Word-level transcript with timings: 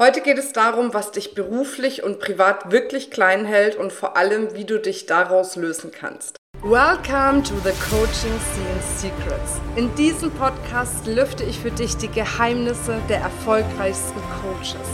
Heute 0.00 0.22
geht 0.22 0.38
es 0.38 0.52
darum, 0.52 0.92
was 0.92 1.12
dich 1.12 1.36
beruflich 1.36 2.02
und 2.02 2.18
privat 2.18 2.72
wirklich 2.72 3.12
klein 3.12 3.44
hält 3.44 3.76
und 3.76 3.92
vor 3.92 4.16
allem, 4.16 4.52
wie 4.56 4.64
du 4.64 4.80
dich 4.80 5.06
daraus 5.06 5.54
lösen 5.54 5.92
kannst. 5.92 6.34
Welcome 6.64 7.44
to 7.44 7.54
the 7.62 7.70
Coaching 7.88 8.36
Scene 8.40 8.82
Secrets. 8.96 9.60
In 9.76 9.94
diesem 9.94 10.32
Podcast 10.32 11.06
lüfte 11.06 11.44
ich 11.44 11.60
für 11.60 11.70
dich 11.70 11.96
die 11.96 12.08
Geheimnisse 12.08 13.00
der 13.08 13.18
erfolgreichsten 13.18 14.20
Coaches, 14.42 14.88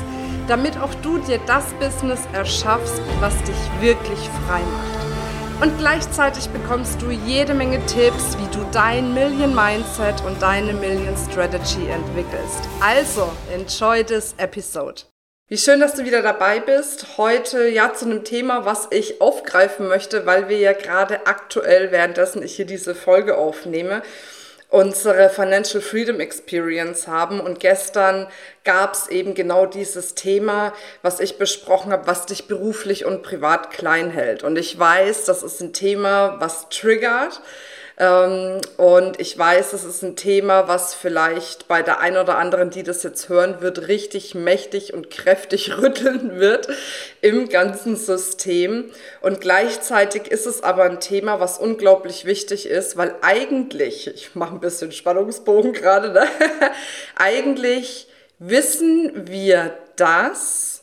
damit 0.46 0.76
auch 0.76 0.94
du 0.96 1.17
dir 1.17 1.40
das 1.46 1.72
Business 1.80 2.21
erschaffst, 2.35 3.01
was 3.21 3.35
dich 3.44 3.80
wirklich 3.80 4.19
frei 4.46 4.60
macht. 4.60 5.19
Und 5.61 5.77
gleichzeitig 5.77 6.49
bekommst 6.49 7.03
du 7.03 7.11
jede 7.11 7.53
Menge 7.53 7.85
Tipps, 7.85 8.38
wie 8.38 8.56
du 8.56 8.65
dein 8.72 9.13
Million 9.13 9.54
Mindset 9.54 10.24
und 10.24 10.40
deine 10.40 10.72
Million 10.72 11.15
Strategy 11.19 11.87
entwickelst. 11.87 12.63
Also, 12.81 13.31
enjoy 13.53 14.03
this 14.03 14.35
episode. 14.38 15.03
Wie 15.49 15.59
schön, 15.59 15.78
dass 15.78 15.92
du 15.92 16.06
wieder 16.06 16.23
dabei 16.23 16.60
bist. 16.60 17.18
Heute 17.18 17.68
ja 17.68 17.92
zu 17.92 18.06
einem 18.06 18.24
Thema, 18.24 18.65
was 18.65 18.88
ich 18.91 19.20
aufgreifen 19.20 19.87
möchte, 19.87 20.24
weil 20.24 20.48
wir 20.48 20.56
ja 20.56 20.73
gerade 20.73 21.27
aktuell, 21.27 21.92
währenddessen 21.92 22.42
ich 22.42 22.56
hier 22.56 22.66
diese 22.66 22.95
Folge 22.95 23.37
aufnehme, 23.37 24.02
unsere 24.70 25.29
Financial 25.29 25.83
Freedom 25.83 26.20
Experience 26.20 27.09
haben. 27.09 27.41
Und 27.41 27.60
gestern 27.60 28.29
gab 28.65 28.95
es 28.95 29.09
eben 29.09 29.34
genau 29.34 29.66
dieses 29.66 30.15
Thema, 30.15 30.73
was 31.02 31.20
ich 31.20 31.38
besprochen 31.38 31.93
habe, 31.93 32.06
was 32.06 32.27
dich 32.27 32.46
beruflich 32.46 33.05
und 33.05 33.23
privat 33.23 33.70
klein 33.70 34.10
hält. 34.10 34.43
Und 34.45 34.56
ich 34.56 34.79
weiß, 34.79 35.24
das 35.24 35.43
ist 35.43 35.60
ein 35.60 35.73
Thema, 35.73 36.37
was 36.38 36.69
triggert. 36.69 37.43
Ähm, 38.00 38.62
und 38.78 39.20
ich 39.20 39.36
weiß, 39.36 39.74
es 39.74 39.84
ist 39.84 40.02
ein 40.02 40.16
Thema, 40.16 40.68
was 40.68 40.95
vielleicht 40.95 41.68
bei 41.68 41.82
der 41.82 42.00
einen 42.00 42.16
oder 42.16 42.38
anderen, 42.38 42.70
die 42.70 42.82
das 42.82 43.02
jetzt 43.02 43.28
hören 43.28 43.60
wird, 43.60 43.88
richtig 43.88 44.34
mächtig 44.34 44.95
und 44.95 45.10
kräftig 45.10 45.76
rütteln 45.82 46.40
wird 46.40 46.68
im 47.20 47.50
ganzen 47.50 47.96
System. 47.96 48.90
Und 49.21 49.43
gleichzeitig 49.43 50.28
ist 50.28 50.46
es 50.46 50.62
aber 50.62 50.84
ein 50.84 51.01
Thema, 51.01 51.40
was 51.40 51.59
unglaublich 51.59 52.24
wichtig 52.24 52.66
ist, 52.66 52.96
weil 52.96 53.15
eigentlich, 53.21 54.06
ich 54.06 54.34
mache 54.34 54.54
ein 54.54 54.60
bisschen 54.60 54.93
Spannungsbogen 54.93 55.74
gerade, 55.74 56.10
ne? 56.10 56.26
eigentlich 57.16 58.09
wissen 58.38 59.28
wir 59.28 59.76
das, 59.96 60.79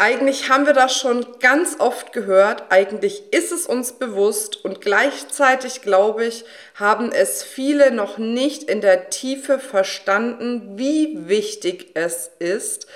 eigentlich 0.00 0.48
haben 0.48 0.64
wir 0.64 0.72
das 0.72 0.96
schon 0.96 1.26
ganz 1.40 1.76
oft 1.78 2.14
gehört, 2.14 2.64
eigentlich 2.70 3.22
ist 3.32 3.52
es 3.52 3.66
uns 3.66 3.92
bewusst. 3.92 4.64
Und 4.64 4.80
gleichzeitig, 4.80 5.82
glaube 5.82 6.24
ich, 6.24 6.46
haben 6.74 7.12
es 7.12 7.42
viele 7.42 7.90
noch 7.90 8.16
nicht 8.16 8.62
in 8.62 8.80
der 8.80 9.10
Tiefe 9.10 9.58
verstanden, 9.58 10.78
wie 10.78 11.28
wichtig 11.28 11.90
es 11.92 12.30
ist. 12.38 12.86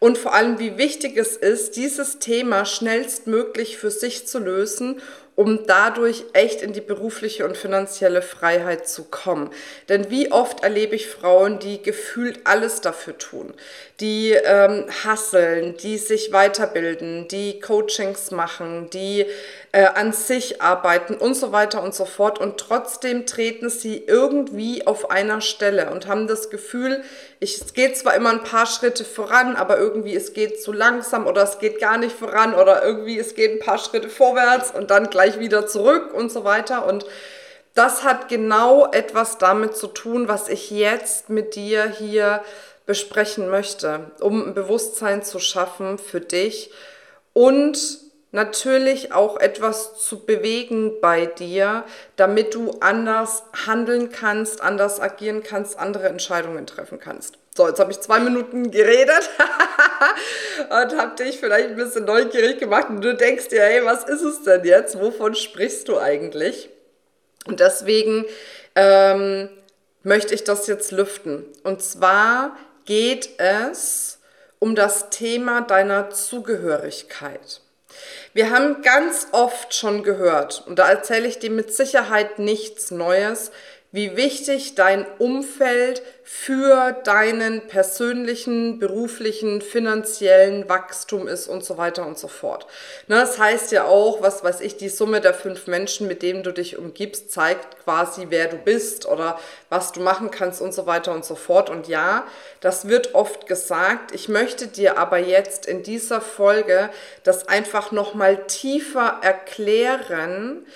Und 0.00 0.18
vor 0.18 0.34
allem, 0.34 0.58
wie 0.58 0.76
wichtig 0.78 1.16
es 1.16 1.36
ist, 1.36 1.76
dieses 1.76 2.18
Thema 2.18 2.64
schnellstmöglich 2.64 3.78
für 3.78 3.92
sich 3.92 4.26
zu 4.26 4.40
lösen 4.40 5.00
um 5.38 5.68
dadurch 5.68 6.24
echt 6.32 6.62
in 6.62 6.72
die 6.72 6.80
berufliche 6.80 7.44
und 7.44 7.56
finanzielle 7.56 8.22
Freiheit 8.22 8.88
zu 8.88 9.04
kommen. 9.04 9.50
Denn 9.88 10.10
wie 10.10 10.32
oft 10.32 10.64
erlebe 10.64 10.96
ich 10.96 11.06
Frauen, 11.06 11.60
die 11.60 11.80
gefühlt 11.80 12.40
alles 12.42 12.80
dafür 12.80 13.16
tun, 13.16 13.54
die 14.00 14.32
ähm, 14.32 14.86
hasseln, 15.04 15.76
die 15.76 15.96
sich 15.96 16.32
weiterbilden, 16.32 17.28
die 17.28 17.60
Coachings 17.60 18.32
machen, 18.32 18.90
die 18.90 19.26
äh, 19.78 19.86
an 19.94 20.12
sich 20.12 20.60
arbeiten 20.60 21.14
und 21.14 21.34
so 21.34 21.52
weiter 21.52 21.84
und 21.84 21.94
so 21.94 22.04
fort. 22.04 22.40
Und 22.40 22.58
trotzdem 22.58 23.26
treten 23.26 23.70
sie 23.70 23.96
irgendwie 23.96 24.88
auf 24.88 25.12
einer 25.12 25.40
Stelle 25.40 25.90
und 25.90 26.08
haben 26.08 26.26
das 26.26 26.50
Gefühl, 26.50 27.04
ich, 27.38 27.60
es 27.60 27.74
geht 27.74 27.96
zwar 27.96 28.16
immer 28.16 28.30
ein 28.30 28.42
paar 28.42 28.66
Schritte 28.66 29.04
voran, 29.04 29.54
aber 29.54 29.78
irgendwie 29.78 30.16
es 30.16 30.32
geht 30.32 30.60
zu 30.60 30.72
langsam 30.72 31.28
oder 31.28 31.44
es 31.44 31.60
geht 31.60 31.78
gar 31.78 31.96
nicht 31.96 32.16
voran 32.16 32.54
oder 32.54 32.82
irgendwie 32.82 33.20
es 33.20 33.36
geht 33.36 33.52
ein 33.52 33.64
paar 33.64 33.78
Schritte 33.78 34.08
vorwärts 34.08 34.72
und 34.72 34.90
dann 34.90 35.10
gleich 35.10 35.38
wieder 35.38 35.68
zurück 35.68 36.12
und 36.12 36.32
so 36.32 36.42
weiter. 36.42 36.84
Und 36.84 37.06
das 37.74 38.02
hat 38.02 38.28
genau 38.28 38.90
etwas 38.90 39.38
damit 39.38 39.76
zu 39.76 39.86
tun, 39.86 40.26
was 40.26 40.48
ich 40.48 40.72
jetzt 40.72 41.30
mit 41.30 41.54
dir 41.54 41.88
hier 41.88 42.42
besprechen 42.84 43.48
möchte, 43.48 44.10
um 44.18 44.44
ein 44.44 44.54
Bewusstsein 44.54 45.22
zu 45.22 45.38
schaffen 45.38 45.98
für 45.98 46.20
dich 46.20 46.72
und 47.32 48.07
natürlich 48.30 49.12
auch 49.12 49.38
etwas 49.38 49.98
zu 50.04 50.24
bewegen 50.24 51.00
bei 51.00 51.26
dir, 51.26 51.84
damit 52.16 52.54
du 52.54 52.72
anders 52.80 53.44
handeln 53.66 54.10
kannst, 54.10 54.60
anders 54.60 55.00
agieren 55.00 55.42
kannst, 55.42 55.78
andere 55.78 56.08
Entscheidungen 56.08 56.66
treffen 56.66 56.98
kannst. 57.00 57.38
So, 57.56 57.66
jetzt 57.66 57.80
habe 57.80 57.90
ich 57.90 58.00
zwei 58.00 58.20
Minuten 58.20 58.70
geredet 58.70 59.30
und 60.70 60.96
habe 60.96 61.16
dich 61.16 61.40
vielleicht 61.40 61.70
ein 61.70 61.76
bisschen 61.76 62.04
neugierig 62.04 62.60
gemacht 62.60 62.88
und 62.88 63.00
du 63.02 63.16
denkst 63.16 63.48
dir, 63.48 63.62
hey, 63.62 63.84
was 63.84 64.04
ist 64.04 64.22
es 64.22 64.42
denn 64.42 64.64
jetzt? 64.64 65.00
Wovon 65.00 65.34
sprichst 65.34 65.88
du 65.88 65.98
eigentlich? 65.98 66.68
Und 67.46 67.60
deswegen 67.60 68.26
ähm, 68.74 69.48
möchte 70.02 70.34
ich 70.34 70.44
das 70.44 70.66
jetzt 70.66 70.92
lüften. 70.92 71.46
Und 71.64 71.82
zwar 71.82 72.56
geht 72.84 73.30
es 73.38 74.20
um 74.58 74.74
das 74.74 75.10
Thema 75.10 75.62
deiner 75.62 76.10
Zugehörigkeit. 76.10 77.60
Wir 78.34 78.50
haben 78.50 78.82
ganz 78.82 79.28
oft 79.32 79.74
schon 79.74 80.02
gehört, 80.02 80.64
und 80.66 80.78
da 80.78 80.88
erzähle 80.88 81.26
ich 81.26 81.38
dir 81.38 81.50
mit 81.50 81.72
Sicherheit 81.74 82.38
nichts 82.38 82.90
Neues, 82.90 83.50
wie 83.90 84.16
wichtig 84.16 84.74
dein 84.74 85.06
Umfeld 85.18 86.02
für 86.22 86.92
deinen 87.04 87.68
persönlichen, 87.68 88.78
beruflichen, 88.78 89.62
finanziellen 89.62 90.68
Wachstum 90.68 91.26
ist 91.26 91.48
und 91.48 91.64
so 91.64 91.78
weiter 91.78 92.06
und 92.06 92.18
so 92.18 92.28
fort. 92.28 92.66
Ne, 93.06 93.16
das 93.16 93.38
heißt 93.38 93.72
ja 93.72 93.86
auch, 93.86 94.20
was 94.20 94.44
weiß 94.44 94.60
ich, 94.60 94.76
die 94.76 94.90
Summe 94.90 95.22
der 95.22 95.32
fünf 95.32 95.66
Menschen, 95.68 96.06
mit 96.06 96.20
denen 96.20 96.42
du 96.42 96.52
dich 96.52 96.76
umgibst, 96.76 97.32
zeigt 97.32 97.82
quasi, 97.82 98.26
wer 98.28 98.48
du 98.48 98.58
bist 98.58 99.06
oder 99.06 99.38
was 99.70 99.92
du 99.92 100.00
machen 100.00 100.30
kannst 100.30 100.60
und 100.60 100.74
so 100.74 100.84
weiter 100.84 101.12
und 101.12 101.24
so 101.24 101.34
fort. 101.34 101.70
Und 101.70 101.88
ja, 101.88 102.26
das 102.60 102.88
wird 102.88 103.14
oft 103.14 103.46
gesagt. 103.46 104.14
Ich 104.14 104.28
möchte 104.28 104.66
dir 104.66 104.98
aber 104.98 105.16
jetzt 105.16 105.64
in 105.64 105.82
dieser 105.82 106.20
Folge 106.20 106.90
das 107.22 107.48
einfach 107.48 107.90
nochmal 107.90 108.46
tiefer 108.48 109.20
erklären, 109.22 110.66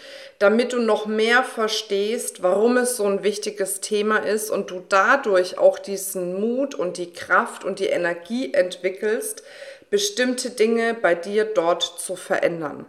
damit 0.43 0.73
du 0.73 0.81
noch 0.81 1.07
mehr 1.07 1.45
verstehst, 1.45 2.43
warum 2.43 2.77
es 2.77 2.97
so 2.97 3.07
ein 3.07 3.23
wichtiges 3.23 3.81
Thema 3.81 4.17
ist 4.17 4.51
und 4.51 4.73
du 4.73 4.83
dadurch 4.89 5.57
auch 5.57 5.79
diesen 5.79 6.41
Mut 6.41 6.75
und 6.75 6.97
die 6.97 7.13
Kraft 7.13 7.65
und 7.65 7.79
die 7.79 7.87
Energie 7.87 8.53
entwickelst, 8.53 9.45
bestimmte 9.89 10.51
Dinge 10.51 10.95
bei 10.95 11.15
dir 11.15 11.45
dort 11.45 11.85
zu 11.85 12.17
verändern. 12.17 12.87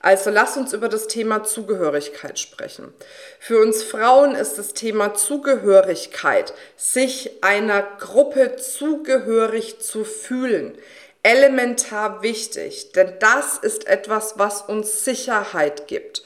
Also 0.00 0.30
lass 0.30 0.56
uns 0.56 0.72
über 0.72 0.88
das 0.88 1.06
Thema 1.06 1.44
Zugehörigkeit 1.44 2.40
sprechen. 2.40 2.92
Für 3.38 3.60
uns 3.60 3.84
Frauen 3.84 4.34
ist 4.34 4.58
das 4.58 4.74
Thema 4.74 5.14
Zugehörigkeit, 5.14 6.52
sich 6.76 7.44
einer 7.44 7.82
Gruppe 8.00 8.56
zugehörig 8.56 9.78
zu 9.78 10.04
fühlen, 10.04 10.76
elementar 11.22 12.22
wichtig, 12.22 12.90
denn 12.90 13.12
das 13.20 13.58
ist 13.58 13.86
etwas, 13.86 14.34
was 14.36 14.62
uns 14.62 15.04
Sicherheit 15.04 15.86
gibt. 15.86 16.24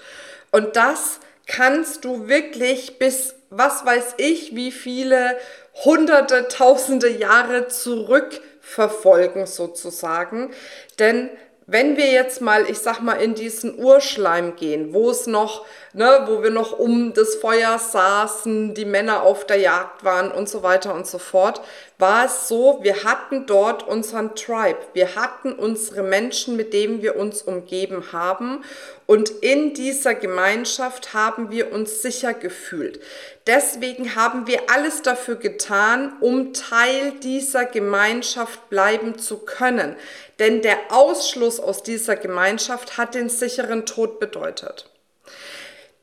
Und 0.56 0.74
das 0.74 1.20
kannst 1.46 2.06
du 2.06 2.28
wirklich 2.28 2.98
bis, 2.98 3.34
was 3.50 3.84
weiß 3.84 4.14
ich, 4.16 4.56
wie 4.56 4.72
viele 4.72 5.36
hunderte, 5.84 6.48
tausende 6.48 7.10
Jahre 7.10 7.68
zurückverfolgen 7.68 9.44
sozusagen. 9.44 10.54
Denn 10.98 11.28
wenn 11.66 11.98
wir 11.98 12.10
jetzt 12.10 12.40
mal, 12.40 12.70
ich 12.70 12.78
sag 12.78 13.00
mal, 13.00 13.16
in 13.16 13.34
diesen 13.34 13.78
Urschleim 13.78 14.56
gehen, 14.56 14.94
wo 14.94 15.10
es 15.10 15.26
noch, 15.26 15.66
ne, 15.92 16.24
wo 16.26 16.42
wir 16.42 16.50
noch 16.50 16.78
um 16.78 17.12
das 17.12 17.34
Feuer 17.34 17.78
saßen, 17.78 18.72
die 18.72 18.86
Männer 18.86 19.24
auf 19.24 19.44
der 19.44 19.58
Jagd 19.58 20.04
waren 20.04 20.32
und 20.32 20.48
so 20.48 20.62
weiter 20.62 20.94
und 20.94 21.06
so 21.06 21.18
fort, 21.18 21.60
war 21.98 22.26
es 22.26 22.48
so, 22.48 22.80
wir 22.82 23.04
hatten 23.04 23.46
dort 23.46 23.86
unseren 23.86 24.34
Tribe, 24.34 24.78
wir 24.92 25.14
hatten 25.16 25.52
unsere 25.52 26.02
Menschen, 26.02 26.56
mit 26.56 26.74
denen 26.74 27.00
wir 27.00 27.16
uns 27.16 27.42
umgeben 27.42 28.12
haben 28.12 28.62
und 29.06 29.30
in 29.30 29.72
dieser 29.72 30.14
Gemeinschaft 30.14 31.14
haben 31.14 31.50
wir 31.50 31.72
uns 31.72 32.02
sicher 32.02 32.34
gefühlt. 32.34 33.00
Deswegen 33.46 34.14
haben 34.16 34.46
wir 34.46 34.68
alles 34.70 35.02
dafür 35.02 35.36
getan, 35.36 36.12
um 36.20 36.52
Teil 36.52 37.12
dieser 37.22 37.64
Gemeinschaft 37.64 38.68
bleiben 38.68 39.18
zu 39.18 39.38
können. 39.38 39.96
Denn 40.38 40.60
der 40.60 40.76
Ausschluss 40.90 41.60
aus 41.60 41.82
dieser 41.82 42.16
Gemeinschaft 42.16 42.98
hat 42.98 43.14
den 43.14 43.28
sicheren 43.28 43.86
Tod 43.86 44.20
bedeutet. 44.20 44.90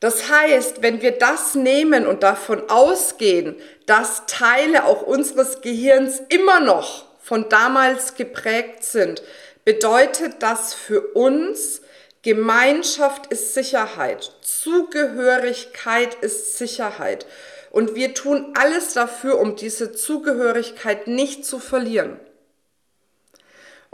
Das 0.04 0.28
heißt, 0.28 0.82
wenn 0.82 1.00
wir 1.00 1.12
das 1.12 1.54
nehmen 1.54 2.06
und 2.06 2.22
davon 2.22 2.68
ausgehen, 2.68 3.56
dass 3.86 4.26
Teile 4.26 4.84
auch 4.84 5.00
unseres 5.00 5.62
Gehirns 5.62 6.20
immer 6.28 6.60
noch 6.60 7.06
von 7.22 7.48
damals 7.48 8.14
geprägt 8.14 8.84
sind, 8.84 9.22
bedeutet 9.64 10.42
das 10.42 10.74
für 10.74 11.00
uns, 11.14 11.80
Gemeinschaft 12.20 13.28
ist 13.28 13.54
Sicherheit, 13.54 14.30
Zugehörigkeit 14.42 16.16
ist 16.16 16.58
Sicherheit. 16.58 17.24
Und 17.70 17.94
wir 17.94 18.12
tun 18.12 18.52
alles 18.60 18.92
dafür, 18.92 19.38
um 19.38 19.56
diese 19.56 19.92
Zugehörigkeit 19.92 21.06
nicht 21.06 21.46
zu 21.46 21.58
verlieren. 21.58 22.20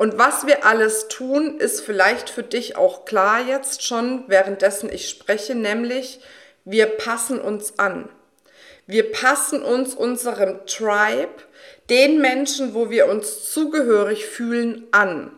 Und 0.01 0.17
was 0.17 0.47
wir 0.47 0.65
alles 0.65 1.09
tun, 1.09 1.59
ist 1.59 1.83
vielleicht 1.83 2.31
für 2.31 2.43
dich 2.43 2.75
auch 2.75 3.05
klar 3.05 3.47
jetzt 3.47 3.85
schon, 3.85 4.25
währenddessen 4.29 4.91
ich 4.91 5.11
spreche, 5.11 5.55
nämlich 5.55 6.21
wir 6.65 6.87
passen 6.87 7.39
uns 7.39 7.79
an. 7.79 8.09
Wir 8.87 9.13
passen 9.13 9.63
uns 9.63 9.93
unserem 9.93 10.65
Tribe, 10.65 11.35
den 11.91 12.19
Menschen, 12.19 12.73
wo 12.73 12.89
wir 12.89 13.09
uns 13.09 13.53
zugehörig 13.53 14.25
fühlen, 14.25 14.87
an. 14.91 15.33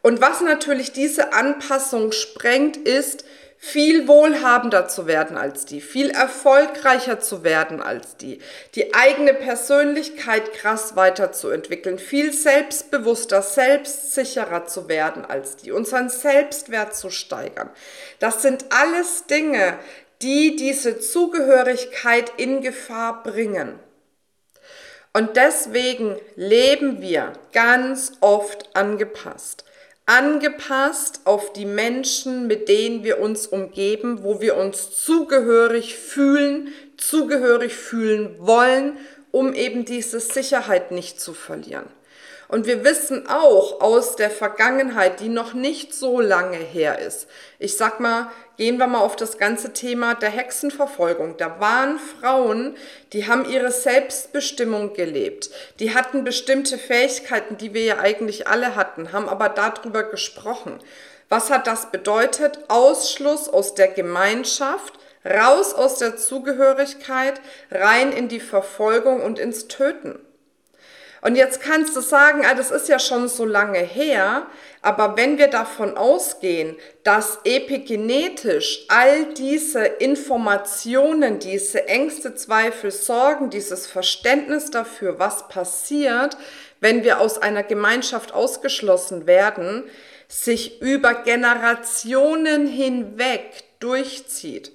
Und 0.00 0.22
was 0.22 0.40
natürlich 0.40 0.92
diese 0.92 1.34
Anpassung 1.34 2.12
sprengt, 2.12 2.78
ist, 2.78 3.26
viel 3.58 4.06
wohlhabender 4.08 4.88
zu 4.88 5.06
werden 5.06 5.36
als 5.36 5.64
die, 5.64 5.80
viel 5.80 6.10
erfolgreicher 6.10 7.20
zu 7.20 7.44
werden 7.44 7.80
als 7.80 8.16
die, 8.16 8.40
die 8.74 8.94
eigene 8.94 9.32
Persönlichkeit 9.32 10.52
krass 10.52 10.96
weiterzuentwickeln, 10.96 11.98
viel 11.98 12.32
selbstbewusster, 12.32 13.42
selbstsicherer 13.42 14.66
zu 14.66 14.88
werden 14.88 15.24
als 15.24 15.56
die, 15.56 15.72
unseren 15.72 16.10
Selbstwert 16.10 16.94
zu 16.94 17.10
steigern. 17.10 17.70
Das 18.18 18.42
sind 18.42 18.66
alles 18.70 19.26
Dinge, 19.26 19.78
die 20.20 20.56
diese 20.56 21.00
Zugehörigkeit 21.00 22.32
in 22.36 22.60
Gefahr 22.60 23.22
bringen. 23.22 23.78
Und 25.12 25.36
deswegen 25.36 26.16
leben 26.34 27.00
wir 27.00 27.32
ganz 27.52 28.12
oft 28.20 28.74
angepasst 28.76 29.64
angepasst 30.06 31.20
auf 31.24 31.52
die 31.52 31.64
Menschen, 31.64 32.46
mit 32.46 32.68
denen 32.68 33.04
wir 33.04 33.20
uns 33.20 33.46
umgeben, 33.46 34.22
wo 34.22 34.40
wir 34.40 34.56
uns 34.56 34.90
zugehörig 34.90 35.96
fühlen, 35.96 36.68
zugehörig 36.96 37.74
fühlen 37.74 38.36
wollen, 38.38 38.98
um 39.30 39.54
eben 39.54 39.84
diese 39.84 40.20
Sicherheit 40.20 40.90
nicht 40.90 41.20
zu 41.20 41.32
verlieren. 41.32 41.86
Und 42.54 42.68
wir 42.68 42.84
wissen 42.84 43.26
auch 43.26 43.80
aus 43.80 44.14
der 44.14 44.30
Vergangenheit, 44.30 45.18
die 45.18 45.28
noch 45.28 45.54
nicht 45.54 45.92
so 45.92 46.20
lange 46.20 46.56
her 46.56 47.00
ist. 47.00 47.26
Ich 47.58 47.76
sag 47.76 47.98
mal, 47.98 48.30
gehen 48.56 48.76
wir 48.76 48.86
mal 48.86 49.00
auf 49.00 49.16
das 49.16 49.38
ganze 49.38 49.72
Thema 49.72 50.14
der 50.14 50.30
Hexenverfolgung. 50.30 51.36
Da 51.36 51.58
waren 51.58 51.98
Frauen, 51.98 52.76
die 53.12 53.26
haben 53.26 53.50
ihre 53.50 53.72
Selbstbestimmung 53.72 54.94
gelebt. 54.94 55.50
Die 55.80 55.96
hatten 55.96 56.22
bestimmte 56.22 56.78
Fähigkeiten, 56.78 57.56
die 57.56 57.74
wir 57.74 57.82
ja 57.82 57.98
eigentlich 57.98 58.46
alle 58.46 58.76
hatten, 58.76 59.12
haben 59.12 59.28
aber 59.28 59.48
darüber 59.48 60.04
gesprochen. 60.04 60.78
Was 61.28 61.50
hat 61.50 61.66
das 61.66 61.90
bedeutet? 61.90 62.60
Ausschluss 62.68 63.48
aus 63.48 63.74
der 63.74 63.88
Gemeinschaft, 63.88 64.92
raus 65.28 65.74
aus 65.74 65.98
der 65.98 66.16
Zugehörigkeit, 66.16 67.40
rein 67.72 68.12
in 68.12 68.28
die 68.28 68.38
Verfolgung 68.38 69.22
und 69.22 69.40
ins 69.40 69.66
Töten. 69.66 70.20
Und 71.24 71.36
jetzt 71.36 71.62
kannst 71.62 71.96
du 71.96 72.02
sagen, 72.02 72.44
ah, 72.44 72.52
das 72.52 72.70
ist 72.70 72.86
ja 72.86 72.98
schon 72.98 73.28
so 73.28 73.46
lange 73.46 73.78
her, 73.78 74.46
aber 74.82 75.16
wenn 75.16 75.38
wir 75.38 75.48
davon 75.48 75.96
ausgehen, 75.96 76.76
dass 77.02 77.38
epigenetisch 77.44 78.84
all 78.88 79.32
diese 79.32 79.86
Informationen, 79.86 81.38
diese 81.38 81.88
Ängste, 81.88 82.34
Zweifel, 82.34 82.90
Sorgen, 82.90 83.48
dieses 83.48 83.86
Verständnis 83.86 84.70
dafür, 84.70 85.18
was 85.18 85.48
passiert, 85.48 86.36
wenn 86.80 87.04
wir 87.04 87.20
aus 87.20 87.38
einer 87.38 87.62
Gemeinschaft 87.62 88.34
ausgeschlossen 88.34 89.26
werden, 89.26 89.84
sich 90.28 90.82
über 90.82 91.14
Generationen 91.14 92.66
hinweg 92.66 93.64
durchzieht, 93.80 94.72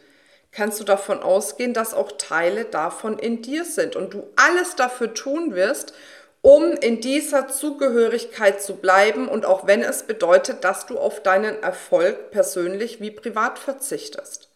kannst 0.52 0.80
du 0.80 0.84
davon 0.84 1.22
ausgehen, 1.22 1.76
dass 1.76 1.94
auch 1.94 2.14
Teile 2.14 2.66
davon 2.66 3.20
in 3.20 3.44
dir 3.44 3.66
sind 3.66 3.96
und 3.96 4.16
du 4.16 4.28
alles 4.36 4.76
dafür 4.76 5.14
tun 5.14 5.54
wirst, 5.54 5.94
um 6.42 6.74
in 6.74 7.02
dieser 7.02 7.48
Zugehörigkeit 7.48 8.62
zu 8.62 8.76
bleiben 8.76 9.28
und 9.28 9.46
auch 9.46 9.68
wenn 9.68 9.82
es 9.82 10.04
bedeutet, 10.04 10.64
dass 10.64 10.86
du 10.86 10.98
auf 10.98 11.22
deinen 11.22 11.62
Erfolg 11.62 12.32
persönlich 12.32 13.02
wie 13.02 13.12
privat 13.12 13.60
verzichtest. 13.60 14.48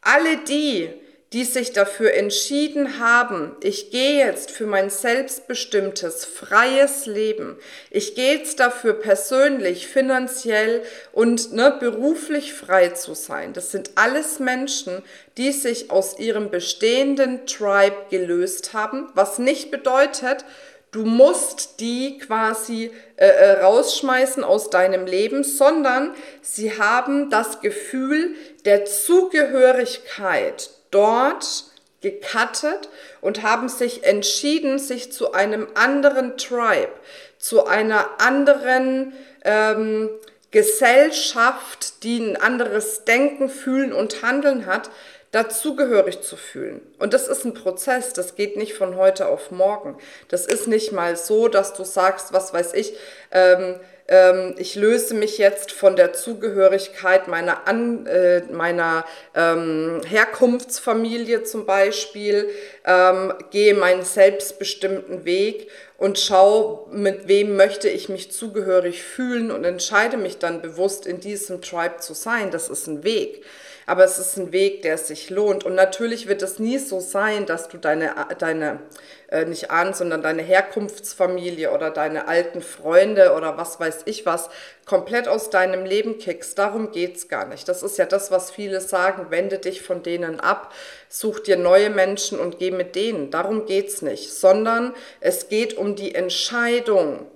Alle 0.00 0.38
die, 0.48 0.90
die 1.34 1.44
sich 1.44 1.72
dafür 1.72 2.14
entschieden 2.14 3.00
haben, 3.00 3.56
ich 3.60 3.90
gehe 3.90 4.24
jetzt 4.24 4.52
für 4.52 4.66
mein 4.66 4.88
selbstbestimmtes, 4.88 6.24
freies 6.24 7.06
Leben, 7.06 7.58
ich 7.90 8.14
gehe 8.14 8.36
jetzt 8.36 8.60
dafür 8.60 8.92
persönlich, 8.94 9.88
finanziell 9.88 10.82
und 11.10 11.52
ne, 11.52 11.76
beruflich 11.80 12.54
frei 12.54 12.90
zu 12.90 13.14
sein. 13.14 13.52
Das 13.52 13.72
sind 13.72 13.90
alles 13.96 14.38
Menschen, 14.38 15.02
die 15.36 15.50
sich 15.50 15.90
aus 15.90 16.20
ihrem 16.20 16.50
bestehenden 16.50 17.46
Tribe 17.46 17.96
gelöst 18.10 18.72
haben, 18.72 19.08
was 19.14 19.38
nicht 19.38 19.72
bedeutet, 19.72 20.44
Du 20.94 21.04
musst 21.04 21.80
die 21.80 22.18
quasi 22.18 22.92
äh, 23.16 23.26
äh, 23.26 23.62
rausschmeißen 23.62 24.44
aus 24.44 24.70
deinem 24.70 25.06
Leben, 25.06 25.42
sondern 25.42 26.14
sie 26.40 26.78
haben 26.78 27.30
das 27.30 27.60
Gefühl 27.60 28.36
der 28.64 28.84
Zugehörigkeit 28.84 30.70
dort 30.92 31.64
gekattet 32.00 32.88
und 33.20 33.42
haben 33.42 33.68
sich 33.68 34.04
entschieden, 34.04 34.78
sich 34.78 35.10
zu 35.10 35.32
einem 35.32 35.66
anderen 35.74 36.38
Tribe, 36.38 36.92
zu 37.38 37.66
einer 37.66 38.20
anderen 38.20 39.14
ähm, 39.44 40.10
Gesellschaft, 40.52 42.04
die 42.04 42.20
ein 42.20 42.36
anderes 42.36 43.04
Denken, 43.04 43.48
Fühlen 43.48 43.92
und 43.92 44.22
Handeln 44.22 44.66
hat, 44.66 44.90
dazugehörig 45.34 46.20
zu 46.20 46.36
fühlen. 46.36 46.80
Und 47.00 47.12
das 47.12 47.26
ist 47.26 47.44
ein 47.44 47.54
Prozess, 47.54 48.12
das 48.12 48.36
geht 48.36 48.56
nicht 48.56 48.74
von 48.74 48.94
heute 48.96 49.26
auf 49.26 49.50
morgen. 49.50 49.98
Das 50.28 50.46
ist 50.46 50.68
nicht 50.68 50.92
mal 50.92 51.16
so, 51.16 51.48
dass 51.48 51.74
du 51.74 51.82
sagst, 51.82 52.32
was 52.32 52.54
weiß 52.54 52.72
ich, 52.74 52.94
ähm, 53.32 53.80
ähm, 54.06 54.54
ich 54.58 54.76
löse 54.76 55.14
mich 55.14 55.38
jetzt 55.38 55.72
von 55.72 55.96
der 55.96 56.12
Zugehörigkeit 56.12 57.26
meiner, 57.26 57.66
An, 57.66 58.06
äh, 58.06 58.42
meiner 58.52 59.04
ähm, 59.34 60.02
Herkunftsfamilie 60.06 61.42
zum 61.42 61.66
Beispiel, 61.66 62.48
ähm, 62.84 63.32
gehe 63.50 63.74
meinen 63.74 64.04
selbstbestimmten 64.04 65.24
Weg 65.24 65.68
und 65.98 66.20
schaue, 66.20 66.86
mit 66.92 67.26
wem 67.26 67.56
möchte 67.56 67.88
ich 67.88 68.08
mich 68.08 68.30
zugehörig 68.30 69.02
fühlen 69.02 69.50
und 69.50 69.64
entscheide 69.64 70.16
mich 70.16 70.38
dann 70.38 70.62
bewusst 70.62 71.06
in 71.06 71.18
diesem 71.18 71.60
Tribe 71.60 71.96
zu 71.98 72.14
sein. 72.14 72.52
Das 72.52 72.68
ist 72.68 72.86
ein 72.86 73.02
Weg 73.02 73.42
aber 73.86 74.04
es 74.04 74.18
ist 74.18 74.36
ein 74.36 74.52
Weg, 74.52 74.82
der 74.82 74.96
sich 74.98 75.30
lohnt. 75.30 75.64
Und 75.64 75.74
natürlich 75.74 76.26
wird 76.26 76.42
es 76.42 76.58
nie 76.58 76.78
so 76.78 77.00
sein, 77.00 77.46
dass 77.46 77.68
du 77.68 77.76
deine, 77.76 78.14
deine 78.38 78.80
äh, 79.28 79.44
nicht 79.44 79.70
an, 79.70 79.92
sondern 79.92 80.22
deine 80.22 80.42
Herkunftsfamilie 80.42 81.70
oder 81.70 81.90
deine 81.90 82.28
alten 82.28 82.62
Freunde 82.62 83.34
oder 83.34 83.58
was 83.58 83.80
weiß 83.80 84.02
ich 84.06 84.24
was 84.24 84.48
komplett 84.86 85.28
aus 85.28 85.50
deinem 85.50 85.84
Leben 85.84 86.18
kickst. 86.18 86.58
Darum 86.58 86.92
geht's 86.92 87.28
gar 87.28 87.46
nicht. 87.46 87.68
Das 87.68 87.82
ist 87.82 87.98
ja 87.98 88.06
das, 88.06 88.30
was 88.30 88.50
viele 88.50 88.80
sagen, 88.80 89.30
wende 89.30 89.58
dich 89.58 89.82
von 89.82 90.02
denen 90.02 90.40
ab, 90.40 90.72
such 91.08 91.40
dir 91.40 91.56
neue 91.56 91.90
Menschen 91.90 92.38
und 92.38 92.58
geh 92.58 92.70
mit 92.70 92.94
denen. 92.94 93.30
Darum 93.30 93.66
geht's 93.66 94.02
nicht, 94.02 94.32
sondern 94.32 94.94
es 95.20 95.48
geht 95.48 95.76
um 95.76 95.96
die 95.96 96.14
Entscheidung, 96.14 97.26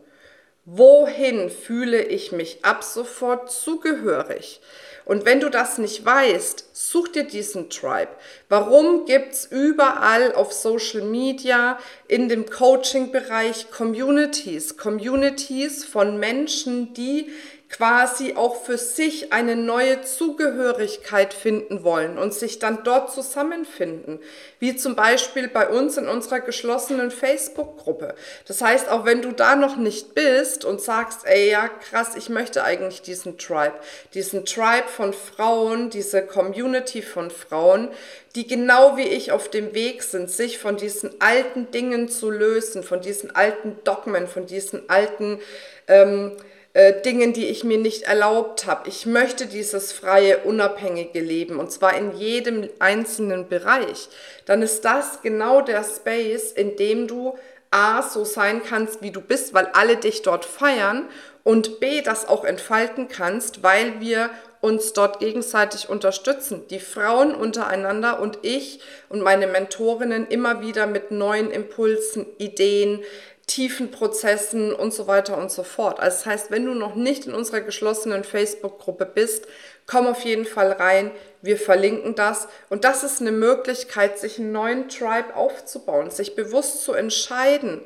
wohin 0.64 1.50
fühle 1.50 2.02
ich 2.02 2.32
mich 2.32 2.64
ab 2.64 2.84
sofort 2.84 3.50
zugehörig. 3.50 4.60
Und 5.08 5.24
wenn 5.24 5.40
du 5.40 5.48
das 5.48 5.78
nicht 5.78 6.04
weißt, 6.04 6.66
such 6.74 7.08
dir 7.08 7.24
diesen 7.24 7.70
Tribe. 7.70 8.10
Warum 8.50 9.06
gibt's 9.06 9.46
überall 9.46 10.34
auf 10.34 10.52
Social 10.52 11.00
Media, 11.00 11.78
in 12.08 12.28
dem 12.28 12.48
Coaching-Bereich 12.50 13.70
Communities? 13.70 14.76
Communities 14.76 15.84
von 15.84 16.18
Menschen, 16.18 16.94
die 16.94 17.30
quasi 17.70 18.34
auch 18.34 18.64
für 18.64 18.78
sich 18.78 19.32
eine 19.32 19.54
neue 19.54 20.00
Zugehörigkeit 20.00 21.34
finden 21.34 21.84
wollen 21.84 22.16
und 22.16 22.32
sich 22.32 22.58
dann 22.58 22.82
dort 22.82 23.12
zusammenfinden, 23.12 24.20
wie 24.58 24.74
zum 24.74 24.96
Beispiel 24.96 25.48
bei 25.48 25.68
uns 25.68 25.98
in 25.98 26.08
unserer 26.08 26.40
geschlossenen 26.40 27.10
Facebook-Gruppe. 27.10 28.14
Das 28.46 28.62
heißt, 28.62 28.88
auch 28.88 29.04
wenn 29.04 29.20
du 29.20 29.32
da 29.32 29.54
noch 29.54 29.76
nicht 29.76 30.14
bist 30.14 30.64
und 30.64 30.80
sagst, 30.80 31.26
ey, 31.26 31.50
ja, 31.50 31.68
krass, 31.68 32.16
ich 32.16 32.30
möchte 32.30 32.64
eigentlich 32.64 33.02
diesen 33.02 33.36
Tribe, 33.36 33.74
diesen 34.14 34.46
Tribe 34.46 34.88
von 34.88 35.12
Frauen, 35.12 35.90
diese 35.90 36.22
Community 36.22 37.02
von 37.02 37.30
Frauen, 37.30 37.90
die 38.38 38.46
genau 38.46 38.96
wie 38.96 39.02
ich 39.02 39.32
auf 39.32 39.48
dem 39.48 39.74
Weg 39.74 40.04
sind, 40.04 40.30
sich 40.30 40.58
von 40.58 40.76
diesen 40.76 41.20
alten 41.20 41.72
Dingen 41.72 42.08
zu 42.08 42.30
lösen, 42.30 42.84
von 42.84 43.00
diesen 43.00 43.34
alten 43.34 43.80
Dogmen, 43.82 44.28
von 44.28 44.46
diesen 44.46 44.88
alten 44.88 45.40
ähm, 45.88 46.36
äh, 46.72 47.02
Dingen, 47.02 47.32
die 47.32 47.46
ich 47.46 47.64
mir 47.64 47.78
nicht 47.78 48.04
erlaubt 48.04 48.66
habe. 48.66 48.88
Ich 48.88 49.06
möchte 49.06 49.46
dieses 49.46 49.92
freie, 49.92 50.38
unabhängige 50.38 51.18
Leben 51.18 51.58
und 51.58 51.72
zwar 51.72 51.96
in 51.96 52.16
jedem 52.16 52.68
einzelnen 52.78 53.48
Bereich. 53.48 54.08
Dann 54.46 54.62
ist 54.62 54.84
das 54.84 55.20
genau 55.20 55.60
der 55.60 55.82
Space, 55.82 56.52
in 56.52 56.76
dem 56.76 57.08
du 57.08 57.36
A, 57.72 58.02
so 58.02 58.24
sein 58.24 58.62
kannst, 58.62 59.02
wie 59.02 59.10
du 59.10 59.20
bist, 59.20 59.52
weil 59.52 59.66
alle 59.72 59.96
dich 59.96 60.22
dort 60.22 60.44
feiern 60.44 61.08
und 61.42 61.80
B, 61.80 62.02
das 62.02 62.28
auch 62.28 62.44
entfalten 62.44 63.08
kannst, 63.08 63.64
weil 63.64 64.00
wir 64.00 64.30
uns 64.60 64.92
dort 64.92 65.20
gegenseitig 65.20 65.88
unterstützen. 65.88 66.66
Die 66.68 66.80
Frauen 66.80 67.34
untereinander 67.34 68.20
und 68.20 68.38
ich 68.42 68.80
und 69.08 69.22
meine 69.22 69.46
Mentorinnen 69.46 70.26
immer 70.26 70.62
wieder 70.62 70.86
mit 70.86 71.10
neuen 71.10 71.50
Impulsen, 71.50 72.26
Ideen, 72.38 73.02
tiefen 73.46 73.90
Prozessen 73.90 74.72
und 74.74 74.92
so 74.92 75.06
weiter 75.06 75.38
und 75.38 75.50
so 75.50 75.62
fort. 75.62 76.00
Also 76.00 76.18
das 76.18 76.26
heißt, 76.26 76.50
wenn 76.50 76.66
du 76.66 76.74
noch 76.74 76.94
nicht 76.94 77.26
in 77.26 77.34
unserer 77.34 77.62
geschlossenen 77.62 78.22
Facebook-Gruppe 78.22 79.06
bist, 79.06 79.46
komm 79.86 80.06
auf 80.06 80.22
jeden 80.22 80.44
Fall 80.44 80.72
rein. 80.72 81.10
Wir 81.40 81.56
verlinken 81.56 82.14
das. 82.14 82.46
Und 82.68 82.84
das 82.84 83.02
ist 83.02 83.20
eine 83.20 83.32
Möglichkeit, 83.32 84.18
sich 84.18 84.38
einen 84.38 84.52
neuen 84.52 84.88
Tribe 84.88 85.34
aufzubauen, 85.34 86.10
sich 86.10 86.36
bewusst 86.36 86.84
zu 86.84 86.92
entscheiden, 86.92 87.80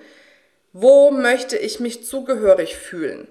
wo 0.72 1.10
möchte 1.10 1.56
ich 1.56 1.80
mich 1.80 2.04
zugehörig 2.04 2.76
fühlen? 2.76 3.28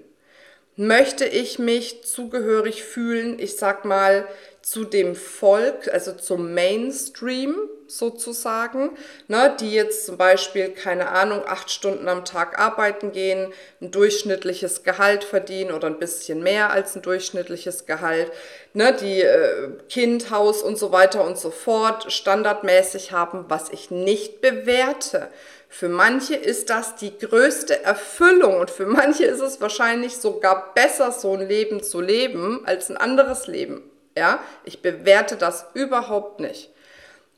Möchte 0.76 1.26
ich 1.26 1.58
mich 1.58 2.02
zugehörig 2.04 2.82
fühlen, 2.82 3.38
ich 3.38 3.56
sag 3.56 3.84
mal, 3.84 4.26
zu 4.62 4.84
dem 4.84 5.14
Volk, 5.16 5.92
also 5.92 6.12
zum 6.12 6.54
Mainstream 6.54 7.56
sozusagen, 7.88 8.96
ne, 9.28 9.54
die 9.60 9.72
jetzt 9.72 10.06
zum 10.06 10.16
Beispiel, 10.16 10.70
keine 10.70 11.08
Ahnung, 11.08 11.42
acht 11.46 11.70
Stunden 11.70 12.08
am 12.08 12.24
Tag 12.24 12.58
arbeiten 12.58 13.12
gehen, 13.12 13.52
ein 13.82 13.90
durchschnittliches 13.90 14.82
Gehalt 14.82 15.24
verdienen 15.24 15.72
oder 15.72 15.88
ein 15.88 15.98
bisschen 15.98 16.42
mehr 16.42 16.70
als 16.70 16.96
ein 16.96 17.02
durchschnittliches 17.02 17.84
Gehalt, 17.84 18.32
ne, 18.72 18.96
die 18.98 19.20
äh, 19.20 19.70
Kind, 19.90 20.30
Haus 20.30 20.62
und 20.62 20.78
so 20.78 20.90
weiter 20.90 21.24
und 21.24 21.36
so 21.36 21.50
fort 21.50 22.10
standardmäßig 22.10 23.12
haben, 23.12 23.44
was 23.48 23.68
ich 23.68 23.90
nicht 23.90 24.40
bewerte. 24.40 25.28
Für 25.74 25.88
manche 25.88 26.34
ist 26.34 26.68
das 26.68 26.96
die 26.96 27.16
größte 27.18 27.82
Erfüllung 27.82 28.60
und 28.60 28.70
für 28.70 28.84
manche 28.84 29.24
ist 29.24 29.40
es 29.40 29.58
wahrscheinlich 29.62 30.18
sogar 30.18 30.74
besser, 30.74 31.12
so 31.12 31.32
ein 31.32 31.48
Leben 31.48 31.82
zu 31.82 32.02
leben, 32.02 32.60
als 32.66 32.90
ein 32.90 32.98
anderes 32.98 33.46
Leben. 33.46 33.82
Ja, 34.14 34.44
ich 34.64 34.82
bewerte 34.82 35.36
das 35.36 35.64
überhaupt 35.72 36.40
nicht. 36.40 36.68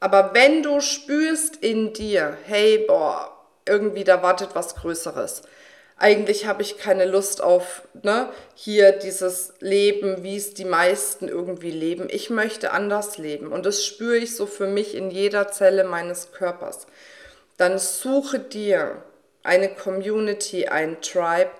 Aber 0.01 0.35
wenn 0.35 0.65
du 0.65 0.81
spürst 0.81 1.59
in 1.63 1.93
dir, 1.93 2.37
hey, 2.43 2.85
boah, 2.89 3.31
irgendwie 3.67 4.03
da 4.03 4.21
wartet 4.21 4.51
was 4.55 4.75
Größeres. 4.75 5.43
Eigentlich 5.97 6.47
habe 6.47 6.63
ich 6.63 6.77
keine 6.77 7.05
Lust 7.05 7.41
auf 7.41 7.83
ne, 8.03 8.29
hier 8.57 8.91
dieses 8.91 9.53
Leben, 9.61 10.25
wie 10.25 10.37
es 10.37 10.55
die 10.55 10.65
meisten 10.65 11.29
irgendwie 11.29 11.71
leben. 11.71 12.09
Ich 12.11 12.31
möchte 12.31 12.73
anders 12.73 13.17
leben 13.17 13.53
und 13.53 13.65
das 13.65 13.85
spüre 13.85 14.17
ich 14.17 14.35
so 14.35 14.47
für 14.47 14.67
mich 14.67 14.97
in 14.97 15.13
jeder 15.13 15.53
Zelle 15.53 15.85
meines 15.85 16.33
Körpers. 16.33 16.89
Dann 17.57 17.79
suche 17.79 18.39
dir 18.39 19.03
eine 19.43 19.69
Community, 19.75 20.67
ein 20.67 21.01
Tribe, 21.01 21.51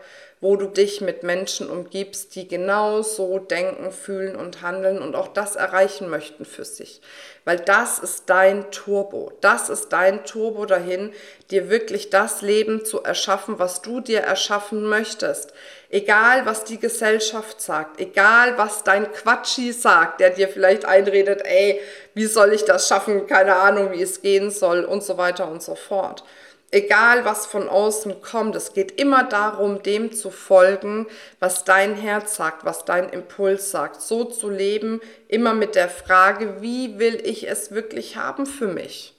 wo 0.45 0.57
du 0.57 0.67
dich 0.67 1.01
mit 1.01 1.23
Menschen 1.23 1.71
umgibst, 1.71 2.35
die 2.35 2.47
genau 2.47 3.01
so 3.01 3.39
denken, 3.39 3.91
fühlen 3.91 4.37
und 4.37 4.61
handeln 4.61 4.99
und 4.99 5.17
auch 5.17 5.29
das 5.29 5.57
erreichen 5.57 6.11
möchten 6.11 6.45
für 6.45 6.67
sich. 6.67 7.01
Weil 7.47 7.59
das 7.61 7.99
ist 7.99 8.25
dein 8.29 8.71
Turbo. 8.71 9.33
Das 9.41 9.71
ist 9.71 9.89
dein 9.95 10.27
Turbo 10.27 10.67
dahin, 10.67 11.15
dir 11.51 11.71
wirklich 11.71 12.11
das 12.11 12.43
Leben 12.43 12.85
zu 12.85 13.03
erschaffen, 13.03 13.59
was 13.59 13.81
du 13.81 14.01
dir 14.01 14.21
erschaffen 14.21 14.85
möchtest. 14.85 15.55
Egal, 15.89 16.45
was 16.45 16.65
die 16.65 16.79
Gesellschaft 16.79 17.63
sagt, 17.63 17.99
egal, 17.99 18.59
was 18.59 18.85
dein 18.85 19.11
Quatschi 19.13 19.73
sagt, 19.73 20.21
der 20.21 20.29
dir 20.29 20.49
vielleicht 20.49 20.85
einredet, 20.85 21.41
ey, 21.47 21.81
wie 22.13 22.27
soll 22.27 22.53
ich 22.53 22.67
das 22.67 22.87
schaffen? 22.87 23.27
Keine 23.27 23.57
Ahnung, 23.57 23.93
wie 23.93 24.03
es 24.03 24.21
gehen 24.21 24.51
soll 24.51 24.85
und 24.85 25.03
so 25.03 25.17
weiter 25.17 25.51
und 25.51 25.63
so 25.63 25.75
fort 25.75 26.23
egal 26.71 27.25
was 27.25 27.47
von 27.47 27.69
außen 27.69 28.21
kommt, 28.21 28.57
es 28.57 28.73
geht 28.73 29.01
immer 29.01 29.25
darum, 29.25 29.83
dem 29.83 30.13
zu 30.13 30.31
folgen, 30.31 31.07
was 31.39 31.65
dein 31.65 31.95
Herz 31.95 32.37
sagt, 32.37 32.65
was 32.65 32.85
dein 32.85 33.09
Impuls 33.11 33.71
sagt, 33.71 34.01
so 34.01 34.25
zu 34.25 34.51
leben, 34.51 35.01
immer 35.29 35.55
mit 35.55 35.75
der 35.75 35.89
Frage, 35.89 36.61
wie 36.61 36.99
will 36.99 37.21
ich 37.25 37.49
es 37.49 37.71
wirklich 37.71 38.17
haben 38.17 38.47
für 38.47 38.69
mich, 38.69 39.15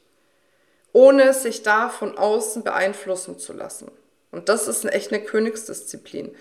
ohne 0.91 1.33
sich 1.33 1.63
da 1.63 1.89
von 1.89 2.17
außen 2.17 2.63
beeinflussen 2.63 3.39
zu 3.39 3.53
lassen. 3.53 3.89
Und 4.31 4.49
das 4.49 4.67
ist 4.67 4.83
echt 4.83 5.13
eine 5.13 5.23
Königsdisziplin. 5.23 6.35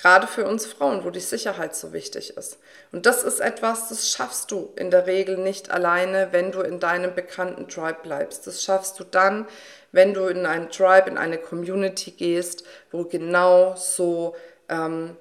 Gerade 0.00 0.26
für 0.28 0.46
uns 0.46 0.66
Frauen, 0.66 1.04
wo 1.04 1.10
die 1.10 1.20
Sicherheit 1.20 1.74
so 1.74 1.92
wichtig 1.92 2.36
ist. 2.36 2.58
Und 2.92 3.04
das 3.06 3.24
ist 3.24 3.40
etwas, 3.40 3.88
das 3.88 4.10
schaffst 4.10 4.50
du 4.50 4.72
in 4.76 4.90
der 4.90 5.06
Regel 5.06 5.38
nicht 5.38 5.70
alleine, 5.70 6.28
wenn 6.30 6.52
du 6.52 6.60
in 6.60 6.78
deinem 6.78 7.14
bekannten 7.14 7.68
Tribe 7.68 7.98
bleibst. 8.02 8.46
Das 8.46 8.62
schaffst 8.62 9.00
du 9.00 9.04
dann, 9.04 9.46
wenn 9.90 10.14
du 10.14 10.26
in 10.26 10.46
einen 10.46 10.70
Tribe, 10.70 11.10
in 11.10 11.18
eine 11.18 11.38
Community 11.38 12.12
gehst, 12.12 12.64
wo 12.92 13.04
genau 13.04 13.74
so 13.76 14.36
ähm, 14.68 15.16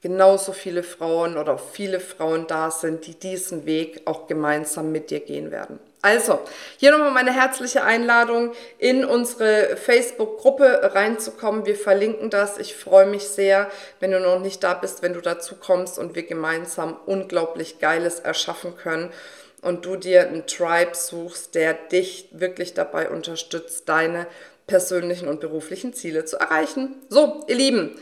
genauso 0.00 0.52
viele 0.52 0.82
Frauen 0.82 1.36
oder 1.36 1.56
viele 1.56 2.00
Frauen 2.00 2.46
da 2.46 2.70
sind, 2.70 3.06
die 3.06 3.14
diesen 3.14 3.64
Weg 3.64 4.02
auch 4.06 4.26
gemeinsam 4.26 4.90
mit 4.92 5.10
dir 5.10 5.20
gehen 5.20 5.50
werden. 5.50 5.78
Also, 6.04 6.40
hier 6.76 6.90
nochmal 6.90 7.12
meine 7.12 7.32
herzliche 7.32 7.82
Einladung, 7.82 8.52
in 8.76 9.06
unsere 9.06 9.74
Facebook-Gruppe 9.74 10.90
reinzukommen. 10.92 11.64
Wir 11.64 11.76
verlinken 11.76 12.28
das. 12.28 12.58
Ich 12.58 12.76
freue 12.76 13.06
mich 13.06 13.26
sehr, 13.26 13.70
wenn 14.00 14.10
du 14.10 14.20
noch 14.20 14.38
nicht 14.38 14.62
da 14.62 14.74
bist, 14.74 15.02
wenn 15.02 15.14
du 15.14 15.22
dazu 15.22 15.54
kommst 15.54 15.98
und 15.98 16.14
wir 16.14 16.24
gemeinsam 16.24 16.98
unglaublich 17.06 17.78
Geiles 17.78 18.20
erschaffen 18.20 18.76
können 18.76 19.14
und 19.62 19.86
du 19.86 19.96
dir 19.96 20.28
einen 20.28 20.46
Tribe 20.46 20.94
suchst, 20.94 21.54
der 21.54 21.72
dich 21.72 22.28
wirklich 22.32 22.74
dabei 22.74 23.08
unterstützt, 23.08 23.88
deine 23.88 24.26
persönlichen 24.66 25.26
und 25.26 25.40
beruflichen 25.40 25.94
Ziele 25.94 26.26
zu 26.26 26.36
erreichen. 26.36 26.96
So, 27.08 27.46
ihr 27.48 27.56
Lieben, 27.56 27.98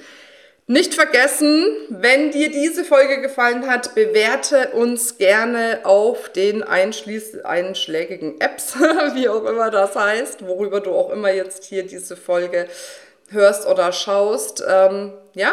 nicht 0.66 0.94
vergessen, 0.94 1.66
wenn 1.88 2.30
dir 2.30 2.50
diese 2.50 2.84
Folge 2.84 3.20
gefallen 3.20 3.66
hat, 3.68 3.94
bewerte 3.94 4.70
uns 4.70 5.18
gerne 5.18 5.80
auf 5.84 6.28
den 6.30 6.62
einschlägigen 6.62 8.40
Apps, 8.40 8.76
wie 9.14 9.28
auch 9.28 9.44
immer 9.44 9.70
das 9.70 9.96
heißt, 9.96 10.46
worüber 10.46 10.80
du 10.80 10.92
auch 10.92 11.10
immer 11.10 11.32
jetzt 11.32 11.64
hier 11.64 11.82
diese 11.84 12.16
Folge 12.16 12.68
hörst 13.30 13.66
oder 13.66 13.92
schaust. 13.92 14.64
Ähm, 14.66 15.12
ja, 15.34 15.52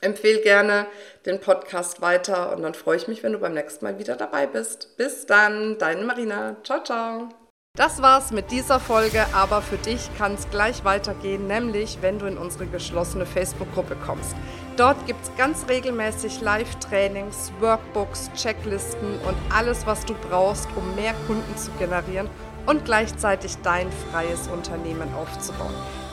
empfehle 0.00 0.40
gerne 0.40 0.86
den 1.24 1.40
Podcast 1.40 2.00
weiter 2.00 2.54
und 2.54 2.62
dann 2.62 2.74
freue 2.74 2.96
ich 2.96 3.08
mich, 3.08 3.22
wenn 3.22 3.32
du 3.32 3.38
beim 3.38 3.54
nächsten 3.54 3.84
Mal 3.84 3.98
wieder 3.98 4.16
dabei 4.16 4.46
bist. 4.46 4.96
Bis 4.96 5.26
dann, 5.26 5.78
deine 5.78 6.04
Marina. 6.04 6.56
Ciao, 6.62 6.82
ciao. 6.82 7.45
Das 7.76 8.00
war's 8.00 8.30
mit 8.30 8.50
dieser 8.50 8.80
Folge, 8.80 9.26
aber 9.34 9.60
für 9.60 9.76
dich 9.76 10.08
kann 10.16 10.32
es 10.32 10.48
gleich 10.48 10.86
weitergehen, 10.86 11.46
nämlich 11.46 11.98
wenn 12.00 12.18
du 12.18 12.24
in 12.24 12.38
unsere 12.38 12.64
geschlossene 12.64 13.26
Facebook-Gruppe 13.26 13.96
kommst. 13.96 14.34
Dort 14.78 15.06
gibt 15.06 15.22
es 15.22 15.36
ganz 15.36 15.66
regelmäßig 15.68 16.40
Live-Trainings, 16.40 17.52
Workbooks, 17.60 18.30
Checklisten 18.34 19.18
und 19.26 19.36
alles, 19.54 19.86
was 19.86 20.06
du 20.06 20.14
brauchst, 20.14 20.68
um 20.74 20.94
mehr 20.94 21.12
Kunden 21.26 21.54
zu 21.58 21.70
generieren 21.72 22.30
und 22.64 22.86
gleichzeitig 22.86 23.58
dein 23.62 23.88
freies 24.10 24.48
Unternehmen 24.48 25.12
aufzubauen. 25.14 25.74